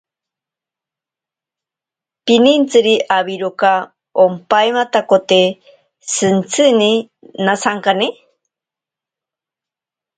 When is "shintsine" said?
6.11-6.91